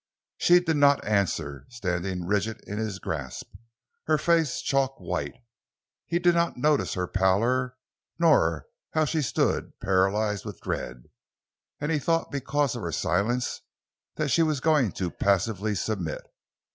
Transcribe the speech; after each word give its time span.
She 0.39 0.59
did 0.59 0.77
not 0.77 1.05
answer, 1.05 1.67
standing 1.69 2.25
rigid 2.25 2.59
in 2.65 2.79
his 2.79 2.97
grasp, 2.97 3.53
her 4.07 4.17
face 4.17 4.59
chalk 4.63 4.99
white. 4.99 5.35
He 6.07 6.17
did 6.17 6.33
not 6.33 6.57
notice 6.57 6.95
her 6.95 7.05
pallor, 7.05 7.77
nor 8.17 8.65
how 8.95 9.05
she 9.05 9.21
stood, 9.21 9.79
paralyzed 9.79 10.43
with 10.43 10.59
dread; 10.61 11.03
and 11.79 11.91
he 11.91 11.99
thought 11.99 12.31
because 12.31 12.75
of 12.75 12.81
her 12.81 12.91
silence 12.91 13.61
that 14.15 14.29
she 14.29 14.41
was 14.41 14.59
going 14.59 14.91
to 14.93 15.11
passively 15.11 15.75
submit. 15.75 16.23